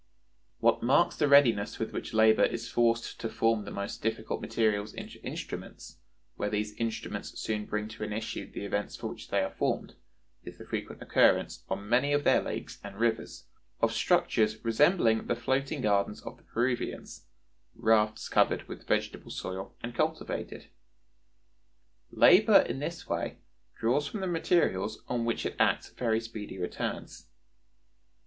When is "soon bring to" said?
7.39-8.03